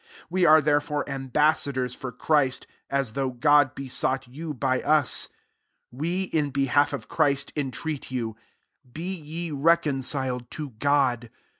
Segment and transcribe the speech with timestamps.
[0.29, 5.29] 20 We are there ore ambassadors for Christ, B though God besought you iy us:
[5.91, 8.35] we, in behalf of Christ, jn treat you,
[8.93, 11.29] "Be ye reconciled to God."